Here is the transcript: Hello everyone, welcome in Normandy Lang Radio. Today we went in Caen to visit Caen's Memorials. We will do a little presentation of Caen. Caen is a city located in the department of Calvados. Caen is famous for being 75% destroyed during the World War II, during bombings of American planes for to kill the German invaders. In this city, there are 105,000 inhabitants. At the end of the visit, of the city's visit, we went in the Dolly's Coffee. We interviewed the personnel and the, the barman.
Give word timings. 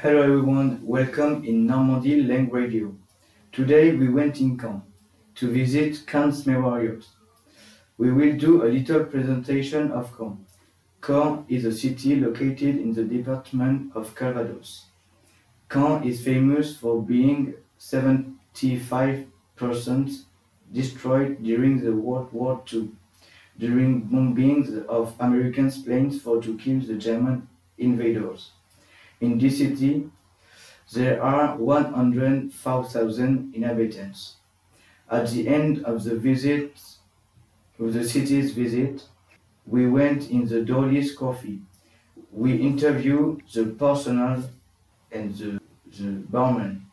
Hello 0.00 0.22
everyone, 0.22 0.80
welcome 0.86 1.44
in 1.44 1.66
Normandy 1.66 2.22
Lang 2.22 2.50
Radio. 2.50 2.94
Today 3.50 3.90
we 3.96 4.08
went 4.08 4.40
in 4.40 4.56
Caen 4.56 4.82
to 5.34 5.50
visit 5.50 6.06
Caen's 6.06 6.46
Memorials. 6.46 7.16
We 7.96 8.12
will 8.12 8.36
do 8.36 8.62
a 8.62 8.70
little 8.70 9.04
presentation 9.06 9.90
of 9.90 10.16
Caen. 10.16 10.36
Caen 11.00 11.44
is 11.48 11.64
a 11.64 11.72
city 11.72 12.14
located 12.14 12.76
in 12.76 12.92
the 12.94 13.02
department 13.02 13.90
of 13.96 14.14
Calvados. 14.14 14.84
Caen 15.68 16.04
is 16.06 16.22
famous 16.22 16.76
for 16.76 17.02
being 17.02 17.54
75% 17.80 19.26
destroyed 20.72 21.42
during 21.42 21.80
the 21.82 21.92
World 21.92 22.32
War 22.32 22.62
II, 22.72 22.90
during 23.58 24.02
bombings 24.02 24.86
of 24.86 25.16
American 25.18 25.68
planes 25.72 26.22
for 26.22 26.40
to 26.40 26.56
kill 26.56 26.78
the 26.82 26.94
German 26.94 27.48
invaders. 27.78 28.52
In 29.20 29.38
this 29.38 29.58
city, 29.58 30.08
there 30.92 31.22
are 31.22 31.56
105,000 31.56 33.54
inhabitants. 33.54 34.36
At 35.10 35.30
the 35.30 35.48
end 35.48 35.84
of 35.84 36.04
the 36.04 36.16
visit, 36.16 36.80
of 37.78 37.92
the 37.92 38.08
city's 38.08 38.52
visit, 38.52 39.04
we 39.66 39.86
went 39.88 40.30
in 40.30 40.46
the 40.46 40.62
Dolly's 40.62 41.14
Coffee. 41.14 41.60
We 42.32 42.56
interviewed 42.56 43.42
the 43.52 43.66
personnel 43.66 44.48
and 45.12 45.34
the, 45.34 45.60
the 45.98 46.10
barman. 46.30 46.87